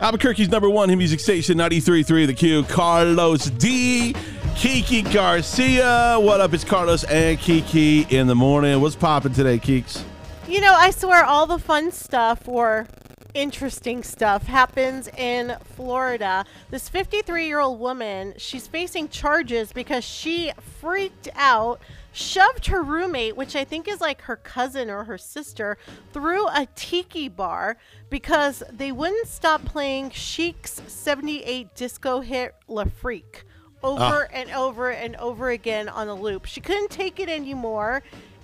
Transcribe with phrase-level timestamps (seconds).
[0.00, 2.62] Albuquerque's number one music station, 93.3 The Q.
[2.64, 4.14] Carlos D.
[4.56, 6.16] Kiki Garcia.
[6.18, 6.54] What up?
[6.54, 8.80] It's Carlos and Kiki in the morning.
[8.80, 10.02] What's popping today, Keeks?
[10.48, 12.88] You know, I swear all the fun stuff or
[13.34, 16.46] interesting stuff happens in Florida.
[16.70, 21.78] This 53 year old woman, she's facing charges because she freaked out,
[22.12, 25.78] shoved her roommate, which I think is like her cousin or her sister,
[26.12, 27.76] through a tiki bar
[28.08, 33.44] because they wouldn't stop playing Chic's 78 disco hit Le Freak
[33.82, 34.32] over ah.
[34.32, 36.44] and over and over again on a loop.
[36.44, 38.02] She couldn't take it anymore,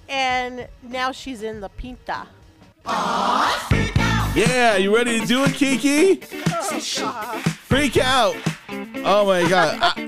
[0.08, 2.26] and now she's in the pinta.
[4.34, 6.16] Yeah, you ready to do it, Kiki?
[7.66, 8.36] Freak out.
[8.68, 9.78] Oh my god.
[9.80, 10.05] I-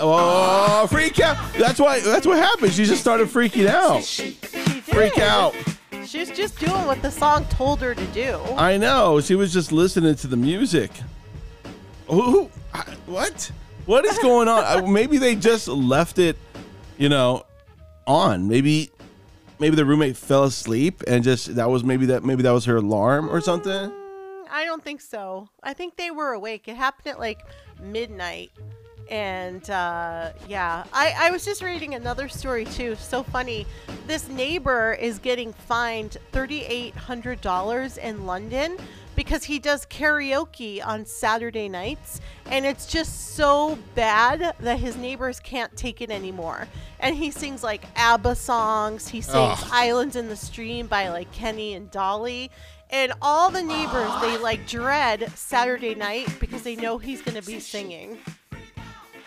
[0.00, 1.36] oh, freak out.
[1.54, 2.72] That's why that's what happened.
[2.72, 4.02] She just started freaking out.
[4.04, 4.32] She
[4.96, 5.54] Freak out.
[6.06, 8.38] She's just doing what the song told her to do.
[8.56, 9.20] I know.
[9.20, 10.90] She was just listening to the music.
[12.06, 12.44] Who?
[13.06, 13.50] What?
[13.86, 14.92] What is going on?
[14.92, 16.36] Maybe they just left it,
[16.96, 17.44] you know,
[18.06, 18.48] on.
[18.48, 18.90] Maybe,
[19.58, 22.76] maybe the roommate fell asleep and just that was maybe that maybe that was her
[22.76, 23.90] alarm or something.
[23.90, 25.48] Mm, I don't think so.
[25.62, 26.68] I think they were awake.
[26.68, 27.40] It happened at like
[27.80, 28.50] midnight.
[29.10, 32.96] And uh, yeah, I, I was just reading another story too.
[32.96, 33.66] So funny.
[34.06, 38.76] This neighbor is getting fined $3,800 in London
[39.16, 42.20] because he does karaoke on Saturday nights.
[42.46, 46.68] And it's just so bad that his neighbors can't take it anymore.
[47.00, 49.08] And he sings like ABBA songs.
[49.08, 49.68] He sings Ugh.
[49.72, 52.50] Islands in the Stream by like Kenny and Dolly.
[52.90, 57.46] And all the neighbors, they like dread Saturday night because they know he's going to
[57.46, 58.18] be singing.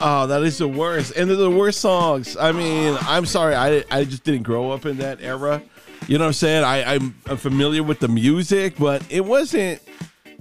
[0.01, 2.37] Oh, that is the worst, and they're the worst songs.
[2.37, 5.61] I mean, I'm sorry, I I just didn't grow up in that era.
[6.07, 6.63] You know what I'm saying?
[6.63, 9.81] I I'm, I'm familiar with the music, but it wasn't.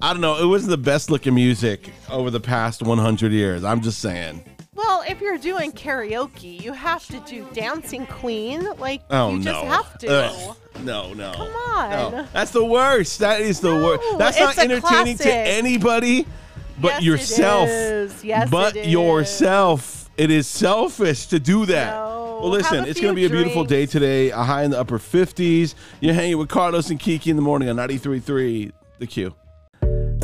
[0.01, 0.37] I don't know.
[0.41, 3.65] It wasn't the best looking music over the past 100 years.
[3.65, 4.45] I'm just saying.
[4.77, 8.65] Well, if you're doing karaoke, you have to do Dancing Queen.
[8.79, 9.45] Like, Oh you no.
[9.53, 10.09] just have to.
[10.09, 10.57] Ugh.
[10.85, 11.33] No, no.
[11.33, 11.91] Come on.
[12.13, 12.27] No.
[12.33, 13.19] That's the worst.
[13.19, 14.05] That is the worst.
[14.19, 16.27] That's not entertaining to anybody
[16.81, 17.69] but Yes, yourself.
[17.69, 18.25] is.
[18.25, 20.11] Yes, but it yourself.
[20.17, 21.95] It is selfish to do that.
[21.95, 22.39] No.
[22.41, 24.31] Well, listen, it's going to be few a beautiful day today.
[24.31, 25.75] A high in the upper 50s.
[26.01, 29.35] You're hanging with Carlos and Kiki in the morning on 93.3 The Q.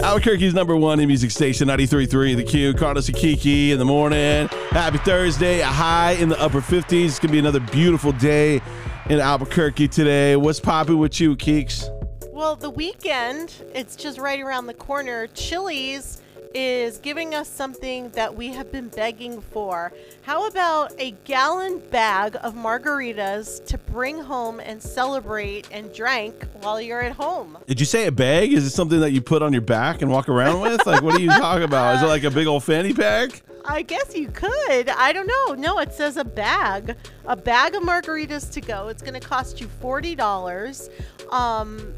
[0.02, 2.74] Albuquerque's number one in music station, 93.3 The Q.
[2.74, 4.48] Carlos and Kiki in the morning.
[4.70, 5.60] Happy Thursday.
[5.60, 7.04] A high in the upper 50s.
[7.04, 8.60] It's going to be another beautiful day
[9.08, 10.36] in Albuquerque today.
[10.36, 11.88] What's popping with you, Keeks?
[12.32, 15.28] Well, the weekend, it's just right around the corner.
[15.28, 16.20] Chili's
[16.54, 19.92] is giving us something that we have been begging for.
[20.22, 26.80] How about a gallon bag of margaritas to bring home and celebrate and drink while
[26.80, 27.58] you're at home?
[27.66, 28.52] Did you say a bag?
[28.52, 30.86] Is it something that you put on your back and walk around with?
[30.86, 31.96] Like, what are you talking about?
[31.96, 33.42] Is it like a big old fanny pack?
[33.64, 34.88] I guess you could.
[34.90, 35.54] I don't know.
[35.54, 36.96] No, it says a bag.
[37.26, 38.88] A bag of margaritas to go.
[38.88, 40.90] It's going to cost you $40.
[41.32, 41.94] Um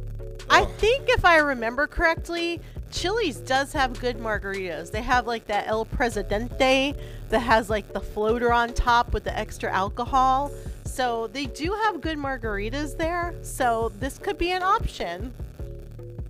[0.48, 0.66] I Oh.
[0.78, 2.60] think if I remember correctly,
[2.96, 4.90] Chili's does have good margaritas.
[4.90, 6.94] They have like that El Presidente
[7.28, 10.50] that has like the floater on top with the extra alcohol.
[10.86, 13.34] So they do have good margaritas there.
[13.42, 15.34] So this could be an option.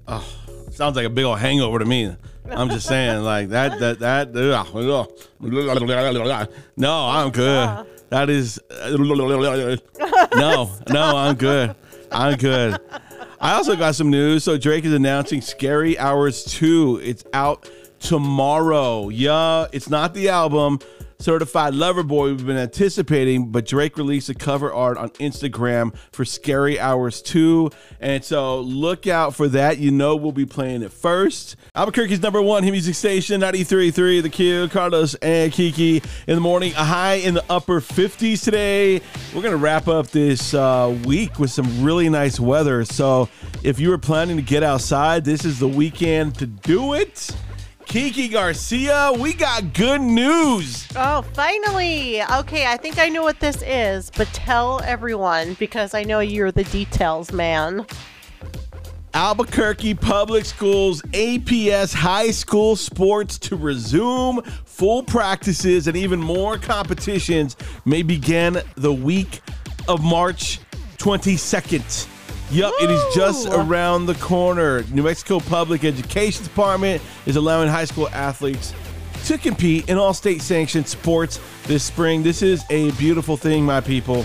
[0.09, 0.27] Oh,
[0.73, 2.17] sounds like a big old hangover to me.
[2.51, 4.33] I'm just saying, like that, that, that.
[6.77, 7.87] No, I'm good.
[8.09, 8.61] That is.
[8.71, 8.97] Uh,
[10.35, 11.77] no, no, I'm good.
[12.11, 12.81] I'm good.
[13.41, 14.45] I also got some news.
[14.45, 17.01] So Drake is announcing Scary Hours 2.
[17.03, 17.69] It's out
[18.01, 19.09] tomorrow.
[19.09, 20.79] Yeah, it's not the album.
[21.19, 26.25] Certified Lover Boy, we've been anticipating, but Drake released a cover art on Instagram for
[26.25, 27.71] Scary Hours 2.
[28.01, 29.79] And so look out for that.
[29.79, 31.57] You know we'll be playing it first.
[31.75, 34.69] Albuquerque's number one hit music station, 93.3 The Q.
[34.69, 36.73] Carlos and Kiki in the morning.
[36.73, 39.01] A high in the upper 50s today.
[39.35, 42.85] We're going to wrap up this uh, week with some really nice weather.
[42.85, 43.29] So
[43.63, 47.35] if you were planning to get outside, this is the weekend to do it.
[47.87, 50.87] Kiki Garcia, we got good news.
[50.97, 52.21] Oh, finally.
[52.21, 56.51] Okay, I think I know what this is, but tell everyone because I know you're
[56.51, 57.87] the details man.
[59.15, 64.43] Albuquerque Public Schools APS high school sports to resume.
[64.65, 69.41] Full practices and even more competitions may begin the week
[69.89, 70.59] of March
[70.99, 72.16] 22nd.
[72.53, 74.85] Yup, it is just around the corner.
[74.93, 78.73] New Mexico Public Education Department is allowing high school athletes
[79.25, 82.23] to compete in all state sanctioned sports this spring.
[82.23, 84.25] This is a beautiful thing, my people.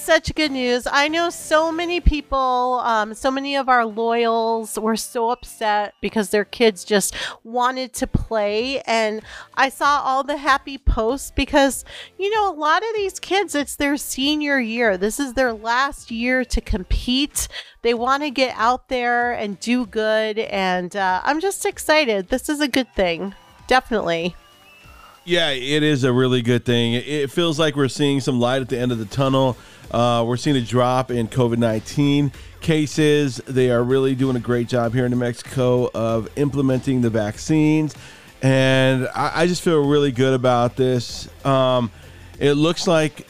[0.00, 0.88] Such good news.
[0.90, 6.30] I know so many people, um, so many of our loyals were so upset because
[6.30, 7.14] their kids just
[7.44, 8.80] wanted to play.
[8.86, 9.20] And
[9.54, 11.84] I saw all the happy posts because,
[12.18, 14.96] you know, a lot of these kids, it's their senior year.
[14.96, 17.46] This is their last year to compete.
[17.82, 20.38] They want to get out there and do good.
[20.38, 22.30] And uh, I'm just excited.
[22.30, 23.34] This is a good thing.
[23.68, 24.34] Definitely.
[25.24, 26.94] Yeah, it is a really good thing.
[26.94, 29.56] It feels like we're seeing some light at the end of the tunnel.
[29.90, 32.32] Uh, we're seeing a drop in COVID 19
[32.62, 33.36] cases.
[33.46, 37.94] They are really doing a great job here in New Mexico of implementing the vaccines.
[38.40, 41.28] And I, I just feel really good about this.
[41.44, 41.90] Um,
[42.38, 43.26] it looks like,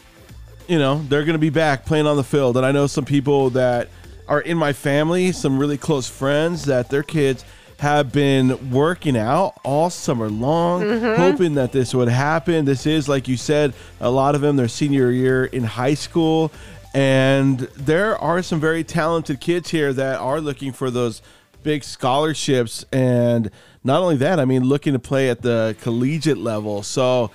[0.69, 2.57] you know, they're going to be back playing on the field.
[2.57, 3.89] And I know some people that
[4.29, 7.45] are in my family, some really close friends, that their kids
[7.81, 11.19] have been working out all summer long, mm-hmm.
[11.19, 12.67] hoping that this would happen.
[12.67, 16.53] This is, like you said, a lot of them their senior year in high school.
[16.93, 21.23] And there are some very talented kids here that are looking for those
[21.63, 22.85] big scholarships.
[22.93, 23.51] And
[23.83, 26.83] not only that, I mean, looking to play at the collegiate level.
[26.83, 27.31] So,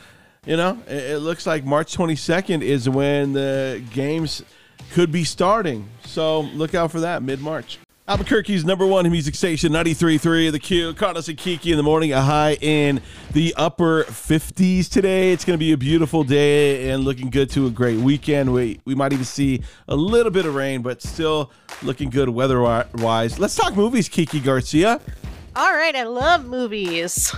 [0.45, 4.43] you know, it, it looks like March 22nd is when the games
[4.91, 5.89] could be starting.
[6.03, 7.79] So look out for that mid March.
[8.07, 10.93] Albuquerque's number one music station, 93.3 The Q.
[10.93, 15.31] Carlos and Kiki in the morning, a high in the upper 50s today.
[15.31, 18.53] It's going to be a beautiful day and looking good to a great weekend.
[18.53, 22.61] We, we might even see a little bit of rain, but still looking good weather
[22.61, 23.39] wise.
[23.39, 25.01] Let's talk movies, Kiki Garcia.
[25.55, 25.95] All right.
[25.95, 27.33] I love movies.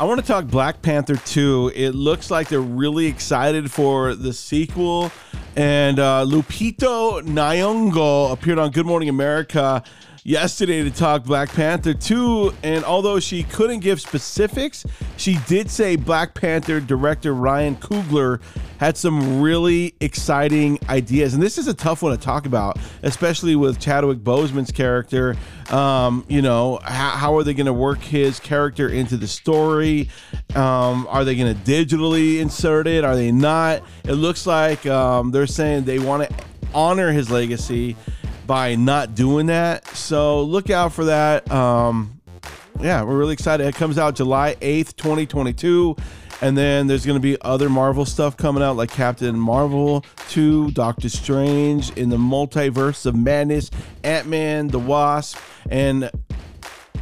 [0.00, 1.72] I want to talk Black Panther 2.
[1.74, 5.12] It looks like they're really excited for the sequel.
[5.56, 9.82] And uh, Lupita Nyong'o appeared on Good Morning America
[10.26, 12.52] yesterday to talk Black Panther 2.
[12.64, 14.84] And although she couldn't give specifics,
[15.16, 18.40] she did say Black Panther director Ryan Coogler
[18.78, 21.32] had some really exciting ideas.
[21.32, 25.36] And this is a tough one to talk about, especially with Chadwick Boseman's character.
[25.70, 30.10] Um, you know, how, how are they going to work his character into the story?
[30.56, 33.04] Um, are they going to digitally insert it?
[33.04, 33.82] Are they not?
[34.04, 36.44] It looks like um, they're saying they want to
[36.74, 37.96] honor his legacy
[38.46, 39.86] by not doing that.
[39.88, 41.50] So look out for that.
[41.50, 42.20] Um,
[42.80, 43.66] yeah, we're really excited.
[43.66, 45.96] It comes out July 8th, 2022.
[46.42, 50.72] And then there's going to be other Marvel stuff coming out like Captain Marvel 2,
[50.72, 53.70] Doctor Strange in the Multiverse of Madness,
[54.04, 55.38] Ant Man, The Wasp.
[55.70, 56.10] And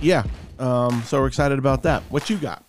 [0.00, 0.22] yeah,
[0.60, 2.02] um, so we're excited about that.
[2.10, 2.64] What you got?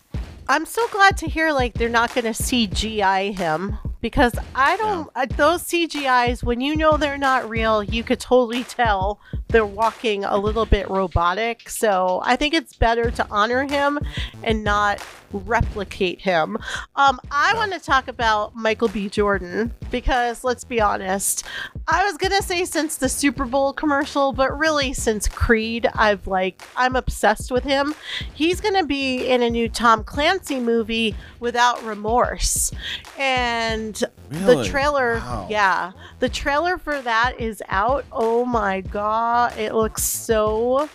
[0.48, 5.10] I'm so glad to hear like they're not going to CGI him because I don't
[5.16, 10.24] uh, those CGIs when you know they're not real, you could totally tell they're walking
[10.24, 11.68] a little bit robotic.
[11.68, 13.98] So I think it's better to honor him
[14.44, 15.04] and not
[15.40, 16.58] replicate him.
[16.96, 19.10] Um, I want to talk about Michael B.
[19.10, 21.44] Jordan because let's be honest,
[21.88, 26.64] I was gonna say since the Super Bowl commercial, but really since Creed, I've like
[26.76, 27.94] I'm obsessed with him.
[28.34, 32.72] He's gonna be in a new Tom Clancy movie without remorse,
[33.18, 33.96] and
[34.30, 35.48] the trailer, Wow.
[35.50, 38.06] yeah, the trailer for that is out.
[38.12, 40.90] Oh my god, it looks so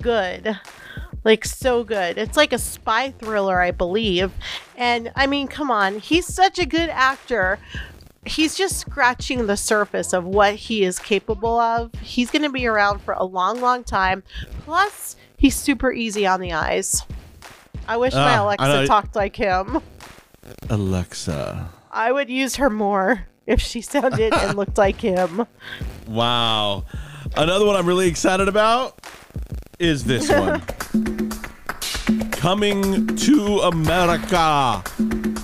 [0.00, 0.58] good
[1.24, 2.18] like so good.
[2.18, 4.32] It's like a spy thriller, I believe.
[4.76, 7.58] And I mean, come on, he's such a good actor.
[8.24, 11.92] He's just scratching the surface of what he is capable of.
[12.00, 14.22] He's going to be around for a long, long time.
[14.64, 17.02] Plus, he's super easy on the eyes.
[17.88, 18.44] I wish my Ah.
[18.44, 19.80] Alexa talked like him.
[20.70, 21.68] Alexa.
[21.90, 25.46] I would use her more if she sounded and looked like him.
[26.06, 26.84] Wow.
[27.36, 28.98] Another one I'm really excited about
[29.80, 30.62] is this one.
[32.42, 34.82] Coming to America.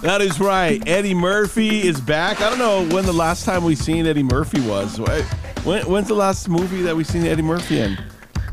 [0.02, 0.82] That is right.
[0.84, 2.40] Eddie Murphy is back.
[2.40, 4.98] I don't know when the last time we seen Eddie Murphy was.
[5.62, 7.96] When, when's the last movie that we seen Eddie Murphy in?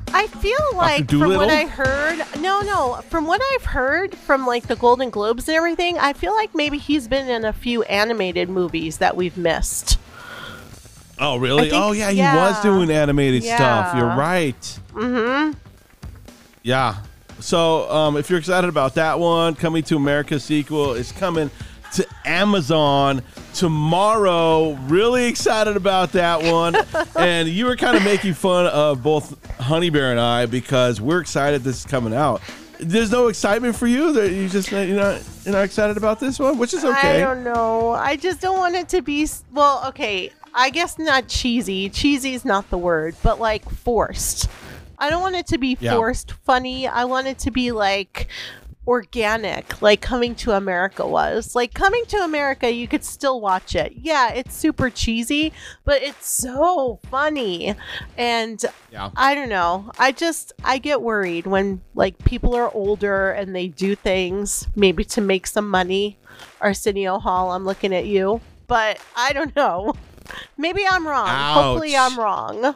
[0.10, 4.68] I feel like from what I heard, no, no, from what I've heard from like
[4.68, 8.48] the Golden Globes and everything, I feel like maybe he's been in a few animated
[8.48, 9.98] movies that we've missed.
[11.18, 11.72] Oh, really?
[11.72, 12.36] Think- oh, yeah, he yeah.
[12.36, 13.98] was doing animated stuff.
[13.98, 14.80] You're right.
[14.94, 15.58] Mm-hmm.
[16.62, 16.98] Yeah.
[17.40, 21.52] So, um, if you're excited about that one, Coming to America sequel is coming
[21.94, 23.22] to Amazon
[23.54, 24.74] tomorrow.
[24.88, 26.76] Really excited about that one.
[27.20, 31.22] and you were kind of making fun of both Honey Bear and I because we're
[31.22, 32.42] excited this is coming out.
[32.80, 34.12] There's no excitement for you.
[34.12, 37.24] That you just you're not you're not excited about this one, which is okay.
[37.24, 37.92] I don't know.
[37.92, 39.84] I just don't want it to be well.
[39.88, 41.90] Okay, I guess not cheesy.
[41.90, 44.50] Cheesy is not the word, but like forced.
[44.98, 45.96] I don't want it to be Yeah.
[45.96, 46.88] forced funny.
[46.88, 48.28] I want it to be like
[48.88, 51.56] organic like coming to america was.
[51.56, 53.94] Like coming to america you could still watch it.
[53.96, 55.54] Yeah it's super cheesy
[55.86, 57.74] but it's so funny.
[58.18, 59.10] And Yeah.
[59.16, 59.92] i don't know.
[59.98, 65.04] I just i get worried when like people are older and they do things maybe
[65.06, 66.18] to make some money.
[66.62, 68.40] Arsenio hall i'm looking at you.
[68.68, 69.94] But i don't know.
[70.58, 71.28] Maybe i'm wrong.
[71.28, 72.76] Hopefully i'm wrong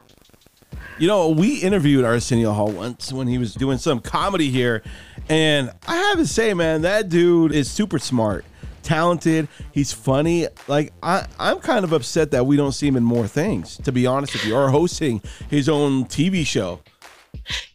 [0.99, 4.83] You know, we interviewed Arsenio Hall once when he was doing some comedy here,
[5.29, 8.43] and I have to say, man, that dude is super smart,
[8.83, 9.47] talented.
[9.71, 10.47] He's funny.
[10.67, 13.77] Like I, I'm kind of upset that we don't see him in more things.
[13.77, 16.81] To be honest with you, or hosting his own TV show.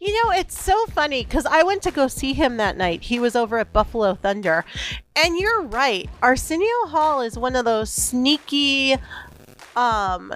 [0.01, 3.05] You know, it's so funny because I went to go see him that night.
[3.05, 4.67] He was over at Buffalo Thunder.
[5.17, 6.11] And you're right.
[6.23, 8.97] Arsenio Hall is one of those sneaky
[9.77, 10.33] um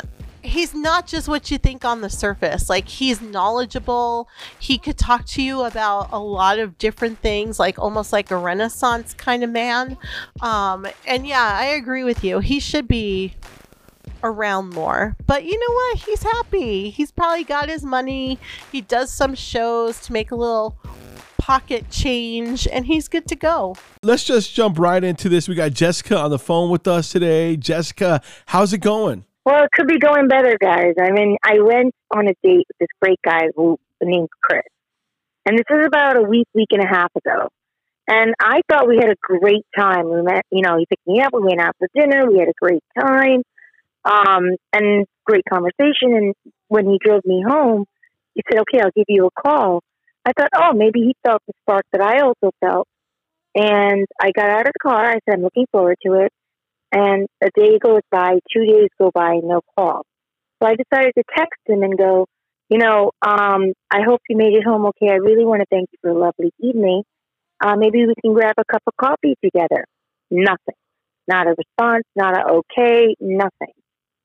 [0.48, 2.68] he's not just what you think on the surface.
[2.68, 4.28] Like he's knowledgeable.
[4.58, 8.36] He could talk to you about a lot of different things, like almost like a
[8.36, 9.96] renaissance kind of man.
[10.40, 12.40] Um and yeah, I agree with you.
[12.40, 13.34] He should be
[14.22, 15.16] around more.
[15.26, 15.98] But you know what?
[15.98, 16.90] He's happy.
[16.90, 18.38] He's probably got his money.
[18.72, 20.76] He does some shows to make a little
[21.38, 23.74] pocket change and he's good to go.
[24.02, 25.48] Let's just jump right into this.
[25.48, 27.56] We got Jessica on the phone with us today.
[27.56, 29.24] Jessica, how's it going?
[29.48, 30.92] Well, it could be going better, guys.
[31.00, 34.60] I mean, I went on a date with this great guy who named Chris,
[35.46, 37.48] and this is about a week, week and a half ago.
[38.06, 40.10] And I thought we had a great time.
[40.12, 41.32] We met, you know, he picked me up.
[41.32, 42.30] We went out for dinner.
[42.30, 43.42] We had a great time,
[44.04, 46.14] um, and great conversation.
[46.14, 46.34] And
[46.66, 47.86] when he drove me home,
[48.34, 49.82] he said, "Okay, I'll give you a call."
[50.26, 52.86] I thought, oh, maybe he felt the spark that I also felt.
[53.54, 55.06] And I got out of the car.
[55.06, 56.32] I said, I'm looking forward to it.
[56.92, 60.02] And a day goes by, two days go by, no call.
[60.60, 62.26] So I decided to text him and go,
[62.68, 65.10] you know, um, I hope you made it home okay.
[65.10, 67.02] I really want to thank you for a lovely evening.
[67.60, 69.84] Uh, maybe we can grab a cup of coffee together.
[70.30, 70.74] Nothing.
[71.26, 73.74] Not a response, not a okay, nothing.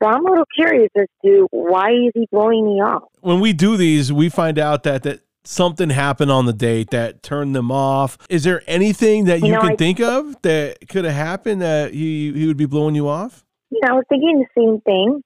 [0.02, 3.04] So I'm a little curious as to why is he blowing me off?
[3.22, 7.24] when we do these, we find out that that something happened on the date that
[7.24, 8.18] turned them off.
[8.30, 12.32] Is there anything that you can I- think of that could have happened that he
[12.34, 13.44] he would be blowing you off?
[13.74, 15.22] you know, I was thinking the same thing.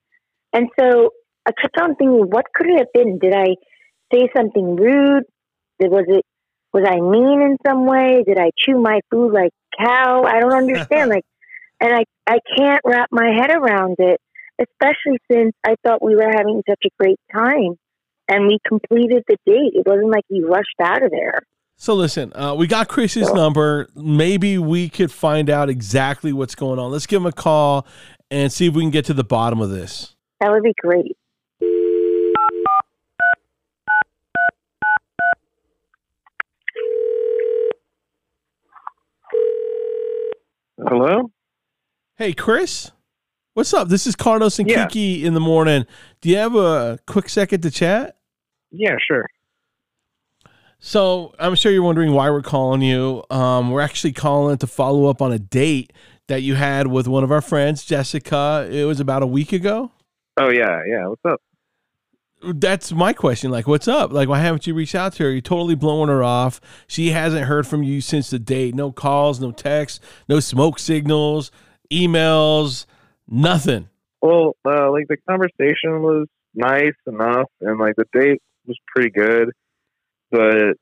[0.53, 1.09] And so
[1.45, 3.19] I kept on thinking, what could it have been?
[3.19, 3.55] Did I
[4.13, 5.23] say something rude?
[5.79, 6.23] Was it,
[6.73, 8.23] was I mean in some way?
[8.25, 10.23] Did I chew my food like cow?
[10.23, 11.09] I don't understand.
[11.15, 11.25] like,
[11.81, 14.19] and I, I can't wrap my head around it,
[14.59, 17.75] especially since I thought we were having such a great time
[18.27, 19.73] and we completed the date.
[19.73, 21.39] It wasn't like he rushed out of there.
[21.77, 23.87] So listen, uh, we got Chris's number.
[23.95, 26.91] Maybe we could find out exactly what's going on.
[26.91, 27.85] Let's give him a call
[28.31, 30.15] and see if we can get to the bottom of this.
[30.41, 31.15] That would be great.
[40.79, 41.31] Hello?
[42.15, 42.91] Hey, Chris,
[43.53, 43.89] what's up?
[43.89, 44.87] This is Carlos and Yeah.
[44.87, 45.85] Kiki in the morning.
[46.21, 48.16] Do you have a quick second to chat?
[48.77, 49.25] Yeah, sure.
[50.79, 53.23] So I'm sure you're wondering why we're calling you.
[53.31, 55.91] Um, we're actually calling to follow up on a date
[56.27, 58.67] that you had with one of our friends, Jessica.
[58.69, 59.91] It was about a week ago.
[60.39, 61.07] Oh yeah, yeah.
[61.07, 61.41] What's up?
[62.43, 63.49] That's my question.
[63.49, 64.11] Like, what's up?
[64.11, 65.31] Like, why haven't you reached out to her?
[65.31, 66.61] You're totally blowing her off.
[66.85, 68.75] She hasn't heard from you since the date.
[68.75, 71.51] No calls, no texts, no smoke signals,
[71.91, 72.85] emails,
[73.27, 73.89] nothing.
[74.21, 79.51] Well, uh, like the conversation was nice enough, and like the date was pretty good,
[80.31, 80.75] but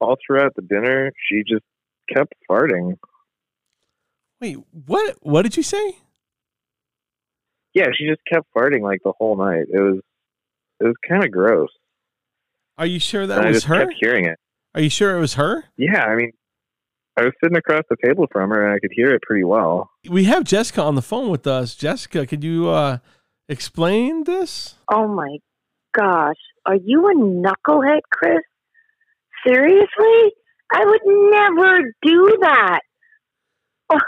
[0.00, 1.64] all throughout the dinner, she just
[2.14, 2.94] kept farting.
[4.40, 5.16] Wait, what?
[5.22, 5.98] What did you say?
[7.74, 9.66] Yeah, she just kept farting like the whole night.
[9.72, 10.00] It was,
[10.80, 11.68] it was kind of gross.
[12.78, 13.86] Are you sure that and I was just her?
[13.86, 14.38] kept hearing it.
[14.74, 15.64] Are you sure it was her?
[15.78, 16.32] Yeah, I mean,
[17.16, 19.90] I was sitting across the table from her, and I could hear it pretty well.
[20.08, 21.74] We have Jessica on the phone with us.
[21.74, 22.98] Jessica, could you uh,
[23.48, 24.74] explain this?
[24.90, 25.38] Oh my
[25.94, 26.36] gosh.
[26.66, 28.42] Are you a knucklehead, Chris?
[29.46, 30.32] Seriously?
[30.72, 32.80] I would never do that.
[33.88, 34.00] Oh,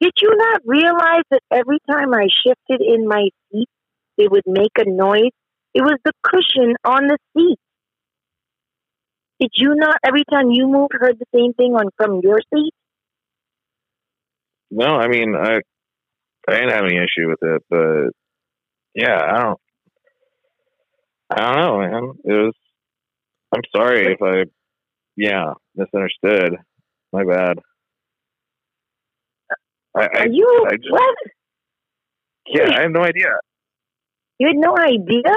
[0.00, 3.68] did you not realize that every time I shifted in my seat,
[4.16, 5.32] it would make a noise?
[5.74, 7.58] It was the cushion on the seat.
[9.40, 12.72] Did you not, every time you moved, heard the same thing on from your seat?
[14.70, 15.60] No, I mean, I,
[16.48, 18.10] I didn't have any issue with it, but
[18.94, 19.60] yeah, I don't,
[21.30, 22.12] I don't know, man.
[22.24, 22.54] It was.
[23.54, 24.44] I'm sorry if I,
[25.16, 26.56] yeah, misunderstood.
[27.12, 27.58] My bad.
[29.96, 31.16] I, I Are you, I just- what?
[32.46, 33.32] yeah, I have no idea.
[34.38, 35.34] You had no idea?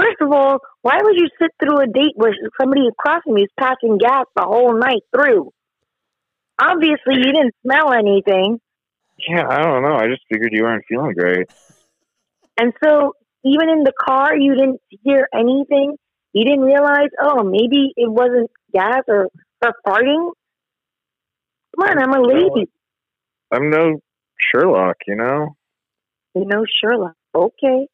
[0.00, 3.44] First of all, why would you sit through a date where somebody across from you
[3.44, 5.50] is passing gas the whole night through?
[6.58, 8.58] obviously you didn't smell anything.
[9.28, 9.94] Yeah, I don't know.
[9.96, 11.48] I just figured you weren't feeling great.
[12.58, 13.12] And so
[13.46, 15.96] even in the car, you didn't hear anything.
[16.32, 19.28] You didn't realize, oh, maybe it wasn't gas or,
[19.64, 20.32] or farting.
[21.74, 22.68] Come on, I'm a lady.
[23.52, 24.00] I'm no
[24.38, 25.56] Sherlock, you know.
[26.34, 27.14] You know, Sherlock.
[27.34, 27.86] Okay.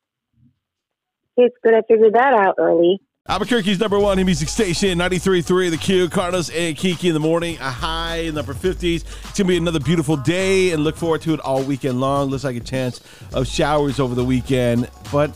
[1.36, 3.00] It's good I figured that out early.
[3.28, 6.08] Albuquerque's number one music station, 93.3 The Q.
[6.08, 8.96] Carlos and Kiki in the morning, a high in the upper 50s.
[8.96, 12.30] It's going to be another beautiful day and look forward to it all weekend long.
[12.30, 13.00] Looks like a chance
[13.32, 14.90] of showers over the weekend.
[15.12, 15.30] But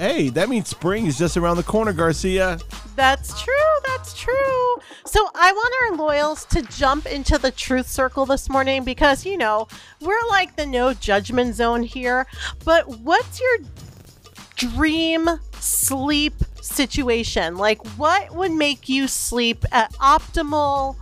[0.00, 2.58] hey, that means spring is just around the corner, Garcia.
[2.96, 3.54] That's true.
[3.86, 4.76] That's true.
[5.06, 9.38] So I want our loyals to jump into the truth circle this morning because, you
[9.38, 9.68] know,
[10.00, 12.26] we're like the no judgment zone here.
[12.64, 13.58] But what's your
[14.56, 15.28] dream
[15.62, 17.56] sleep situation?
[17.56, 20.96] Like, what would make you sleep at optimal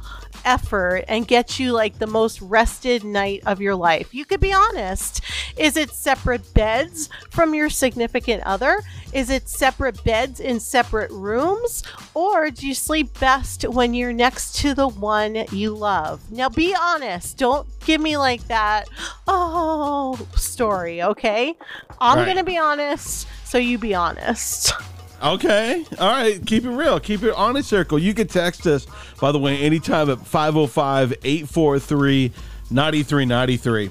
[0.47, 4.15] effort and get you like the most rested night of your life?
[4.15, 5.21] You could be honest.
[5.59, 8.81] Is it separate beds from your significant other?
[9.12, 11.83] Is it separate beds in separate rooms?
[12.15, 16.31] Or do you sleep best when you're next to the one you love?
[16.31, 17.37] Now, be honest.
[17.37, 18.88] Don't give me like that,
[19.26, 21.55] oh, story, okay?
[22.00, 22.25] I'm Right.
[22.25, 24.73] going to be honest, so you be honest.
[25.23, 25.85] Okay.
[25.99, 26.44] All right.
[26.44, 27.00] Keep it real.
[27.00, 27.99] Keep it on a circle.
[27.99, 28.87] You can text us,
[29.20, 32.32] by the way, anytime at 505 843
[32.70, 33.90] 9393.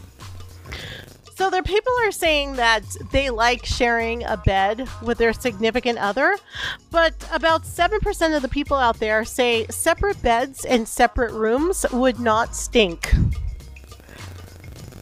[1.36, 6.38] So there people are saying that they like sharing a bed with their significant other,
[6.92, 12.22] but about 7% of the people out there say separate beds and separate rooms would
[12.22, 13.14] not stink.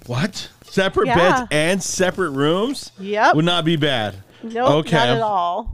[0.07, 0.49] What?
[0.65, 1.15] Separate Yeah.
[1.15, 3.35] beds and separate rooms Yep.
[3.35, 4.15] would not be bad.
[4.41, 4.97] Nope, Okay.
[4.97, 5.71] not at all.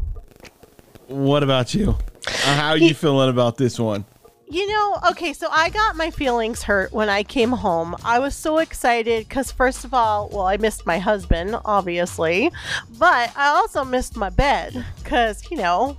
[1.09, 1.97] What about you?
[2.27, 4.05] Uh, how are you feeling about this one?
[4.47, 7.95] You know, okay, so I got my feelings hurt when I came home.
[8.03, 12.51] I was so excited because, first of all, well, I missed my husband, obviously,
[12.99, 15.97] but I also missed my bed because, you know,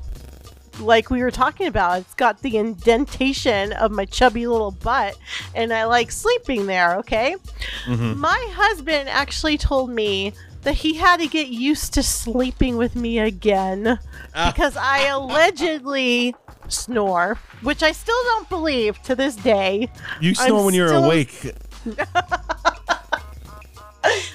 [0.78, 5.16] like we were talking about, it's got the indentation of my chubby little butt,
[5.54, 7.34] and I like sleeping there, okay?
[8.16, 13.18] My husband actually told me that he had to get used to sleeping with me
[13.18, 13.98] again
[14.34, 14.52] ah.
[14.52, 16.34] because I allegedly
[16.68, 19.90] snore, which I still don't believe to this day.
[20.20, 21.54] You snore I'm when you're still- awake.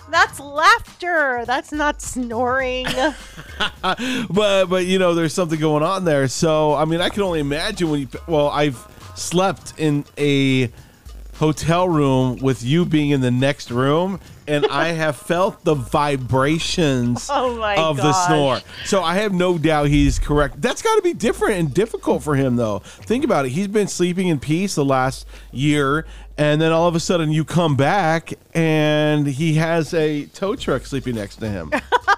[0.09, 1.43] That's laughter.
[1.45, 2.85] That's not snoring.
[4.29, 7.39] but but you know there's something going on there so i mean i can only
[7.39, 8.85] imagine when you well i've
[9.15, 10.69] slept in a
[11.35, 17.27] hotel room with you being in the next room and i have felt the vibrations
[17.31, 18.60] Oh of the snore.
[18.86, 20.62] So i have no doubt he's correct.
[20.62, 22.79] That's got to be different and difficult for him though.
[22.79, 23.49] Think about it.
[23.49, 26.05] He's been sleeping in peace the last year
[26.38, 30.86] and then all of a sudden you come back and he has a tow truck
[30.86, 31.71] sleeping next to him.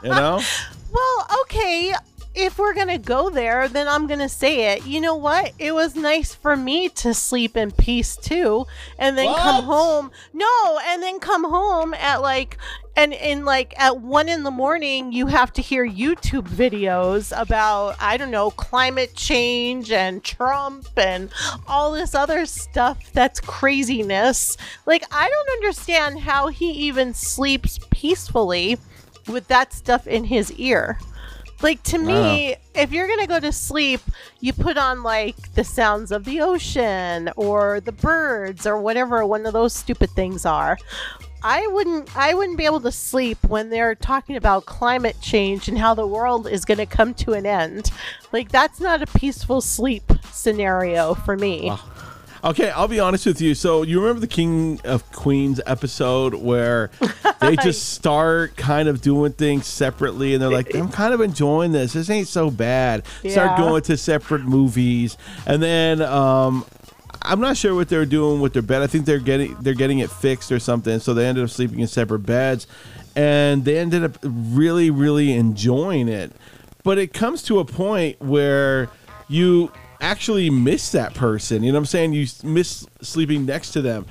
[0.04, 0.42] You know?
[0.90, 1.94] Well, okay.
[2.40, 4.86] If we're going to go there, then I'm going to say it.
[4.86, 5.54] You know what?
[5.58, 8.68] It was nice for me to sleep in peace too
[9.00, 10.12] and then come home.
[10.34, 12.60] No, and then come home at like
[12.96, 17.96] and in like at 1 in the morning you have to hear YouTube videos about
[18.00, 21.32] I don't know, climate change and Trump and
[21.68, 24.58] all this other stuff that's craziness.
[24.86, 28.78] Like I don't understand how he even sleeps peacefully
[29.28, 31.00] with that stuff in his ear.
[31.62, 34.02] Like to me, if you're gonna go to sleep,
[34.40, 39.46] you put on like the sounds of the ocean or the birds or whatever one
[39.46, 40.78] of those stupid things are.
[41.44, 45.78] I wouldn't I wouldn't be able to sleep when they're talking about climate change and
[45.78, 47.92] how the world is gonna come to an end.
[48.32, 51.72] Like that's not a peaceful sleep scenario for me.
[52.48, 53.54] Okay, I'll be honest with you.
[53.54, 56.90] So you remember the King of Queens episode where
[57.42, 61.74] they just start kind of doing things separately, and they're like, "I'm kind of enjoying
[61.74, 61.92] this.
[61.92, 66.64] This ain't so bad." Start going to separate movies, and then um,
[67.22, 68.82] I'm not sure what they're doing with their bed.
[68.82, 71.00] I think they're getting they're getting it fixed or something.
[71.00, 72.66] So they ended up sleeping in separate beds,
[73.14, 76.32] and they ended up really really enjoying it.
[76.84, 78.88] But it comes to a point where
[79.28, 79.70] you
[80.02, 81.64] actually miss that person.
[81.64, 82.14] You know what I'm saying?
[82.14, 84.06] You miss sleeping next to them.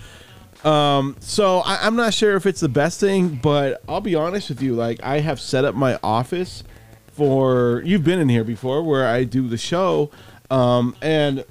[0.64, 4.48] Um, so I, I'm not sure if it's the best thing, but I'll be honest
[4.48, 4.74] with you.
[4.74, 6.64] Like I have set up my office
[7.12, 10.10] for you've been in here before where I do the show,
[10.50, 11.44] um, and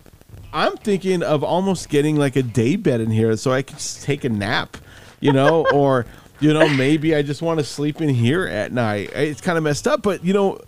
[0.54, 4.04] I'm thinking of almost getting like a day bed in here so I can just
[4.04, 4.78] take a nap,
[5.20, 6.06] you know, or
[6.40, 9.12] you know maybe I just want to sleep in here at night.
[9.14, 10.60] It's kind of messed up, but you know,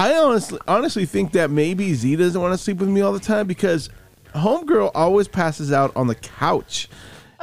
[0.00, 3.20] I honestly honestly think that maybe Z doesn't want to sleep with me all the
[3.20, 3.90] time because
[4.34, 6.88] homegirl always passes out on the couch.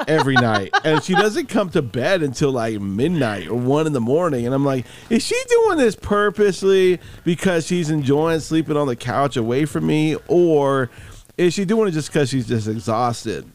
[0.07, 4.01] every night, and she doesn't come to bed until like midnight or one in the
[4.01, 4.47] morning.
[4.47, 9.37] And I'm like, is she doing this purposely because she's enjoying sleeping on the couch
[9.37, 10.89] away from me, or
[11.37, 13.45] is she doing it just because she's just exhausted?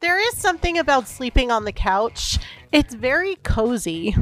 [0.00, 2.38] There is something about sleeping on the couch.
[2.72, 4.16] It's very cozy.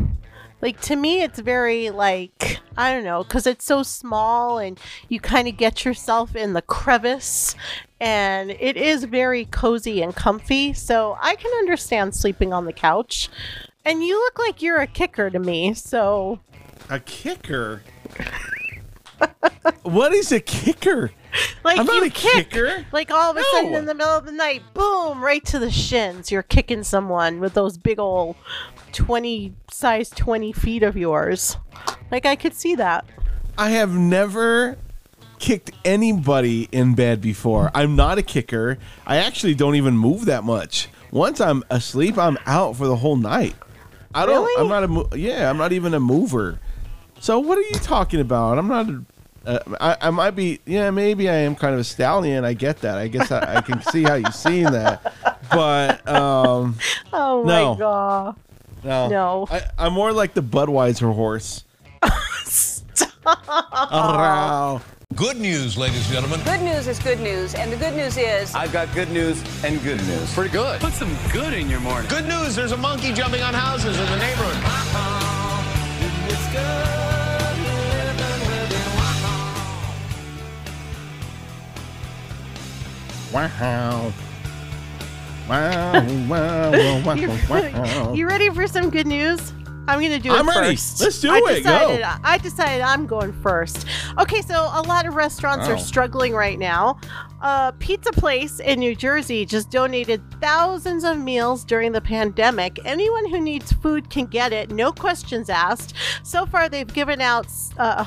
[0.64, 5.20] Like to me, it's very like I don't know, because it's so small and you
[5.20, 7.55] kind of get yourself in the crevice,
[8.00, 10.72] and it is very cozy and comfy.
[10.72, 13.29] So I can understand sleeping on the couch.
[13.85, 16.40] And you look like you're a kicker to me, so
[16.88, 17.83] A kicker?
[19.83, 21.11] what is a kicker?
[21.64, 22.87] like I'm not you a kick, kicker.
[22.92, 25.70] Like all of a sudden in the middle of the night, boom, right to the
[25.70, 26.31] shins.
[26.31, 28.37] You're kicking someone with those big old
[28.92, 31.57] twenty size twenty feet of yours.
[32.11, 33.05] Like I could see that.
[33.57, 34.79] I have never
[35.38, 37.70] kicked anybody in bed before.
[37.75, 38.79] I'm not a kicker.
[39.07, 40.88] I actually don't even move that much.
[41.11, 43.55] Once I'm asleep, I'm out for the whole night.
[44.14, 44.44] I don't.
[44.44, 44.73] Really?
[44.73, 45.18] I'm not a.
[45.18, 46.61] Yeah, I'm not even a mover.
[47.20, 48.59] So what are you talking about?
[48.59, 48.88] I'm not.
[48.88, 49.05] A,
[49.46, 50.61] uh, I, I might be.
[50.66, 52.44] Yeah, maybe I am kind of a stallion.
[52.44, 52.98] I get that.
[52.98, 55.12] I guess I, I can see how you're seeing that.
[55.50, 56.76] But um,
[57.12, 57.74] Oh No.
[57.74, 58.37] god.
[58.83, 59.46] no, No.
[59.50, 61.64] I, I'm more like the Budweiser horse.
[63.24, 64.83] Arow.
[65.14, 66.40] Good news, ladies and gentlemen.
[66.44, 69.80] Good news is good news, and the good news is I've got good news and
[69.83, 70.33] good news.
[70.35, 70.80] Pretty good.
[70.80, 72.09] Put some good in your morning.
[72.09, 74.62] Good news, there's a monkey jumping on houses in the neighborhood.
[74.64, 75.61] Wow.
[83.35, 84.12] Wow,
[85.49, 85.92] wow,
[86.29, 88.12] wow, wow, You, wow.
[88.14, 89.53] you ready for some good news?
[89.88, 90.77] I'm gonna do it I'm ready.
[90.77, 91.01] first.
[91.01, 91.42] Let's do I it.
[91.64, 91.97] Go.
[91.97, 93.87] Decided, I decided I'm going first.
[94.18, 95.75] Okay, so a lot of restaurants Wow.
[95.75, 96.99] are struggling right now.
[97.42, 102.79] A pizza place in New Jersey just donated thousands of meals during the pandemic.
[102.87, 105.94] Anyone who needs food can get it, no questions asked.
[106.23, 108.03] So far, they've given out uh,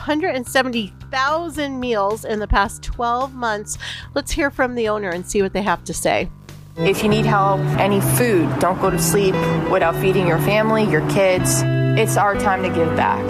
[1.11, 3.77] 170,000 meals in the past 12 months.
[4.13, 6.29] Let's hear from the owner and see what they have to say.
[6.77, 9.33] If you need help, any food, don't go to sleep
[9.71, 11.61] without feeding your family, your kids.
[11.99, 13.23] It's our time to give back.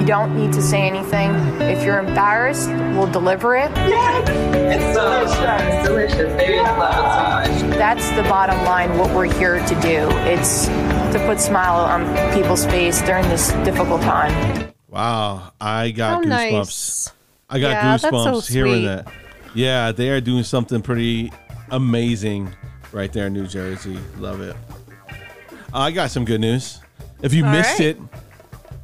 [0.00, 1.30] You don't need to say anything.
[1.62, 3.70] If you're embarrassed, we'll deliver it.
[3.74, 4.28] Yes!
[4.54, 5.88] It's delicious.
[5.88, 6.36] Delicious.
[6.36, 7.78] They love it so much.
[7.78, 10.08] That's the bottom line, what we're here to do.
[10.28, 14.74] It's to put smile on people's face during this difficult time.
[14.94, 16.52] Wow, I got How goosebumps.
[16.52, 17.12] nice.
[17.50, 19.12] I got Yeah, that's so goosebumps hearing that.
[19.52, 21.32] Yeah, they are doing something pretty
[21.72, 22.54] amazing
[22.92, 23.98] right there in New Jersey.
[24.18, 24.54] Love it.
[25.72, 26.78] Uh, I got some good news.
[27.22, 27.88] If you All missed right.
[27.88, 27.98] it,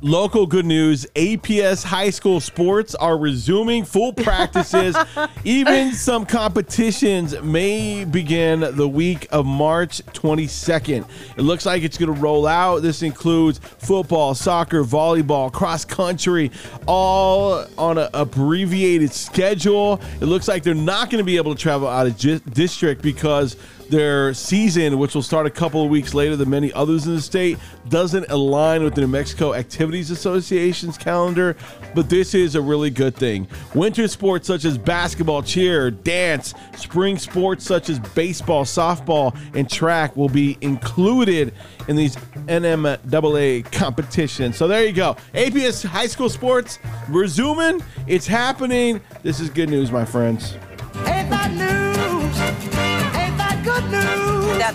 [0.02, 4.96] local good news APS high school sports are resuming full practices.
[5.44, 11.04] Even some competitions may begin the week of March 22nd.
[11.36, 12.82] It looks like it's going to roll out.
[12.82, 16.50] This includes football, soccer, volleyball, cross country,
[16.86, 20.00] all on an abbreviated schedule.
[20.20, 22.16] It looks like they're not going to be able to travel out of
[22.54, 23.56] district because
[23.90, 27.20] their season, which will start a couple of weeks later than many others in the
[27.20, 31.56] state, doesn't align with the New Mexico Activities Association's calendar.
[31.94, 33.48] But this is a really good thing.
[33.74, 40.16] Winter sports such as basketball, cheer, dance, spring sports such as baseball, softball, and track
[40.16, 41.52] will be included
[41.88, 44.56] in these NMAA competitions.
[44.56, 45.16] So there you go.
[45.34, 47.82] APS high school sports resuming.
[48.06, 49.00] It's happening.
[49.22, 50.56] This is good news, my friends.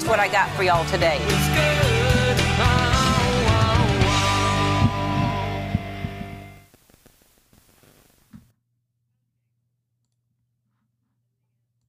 [0.07, 1.84] What I got for y'all today.